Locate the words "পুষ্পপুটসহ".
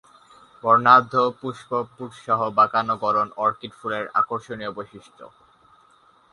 1.39-2.39